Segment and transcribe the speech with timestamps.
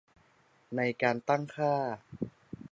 [0.75, 1.73] ใน การตั้งค่า